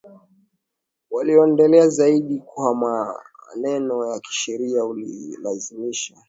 [1.11, 6.15] walioendelea zaidi kwa maneno ya kisheria ulilazimisha